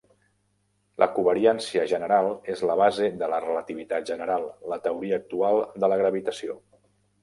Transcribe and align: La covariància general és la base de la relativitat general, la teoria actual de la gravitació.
La 1.03 1.07
covariància 1.17 1.83
general 1.91 2.31
és 2.55 2.65
la 2.71 2.79
base 2.81 3.11
de 3.21 3.31
la 3.35 3.41
relativitat 3.47 4.11
general, 4.15 4.51
la 4.75 4.83
teoria 4.89 5.23
actual 5.25 5.67
de 5.83 5.97
la 5.97 6.05
gravitació. 6.07 6.63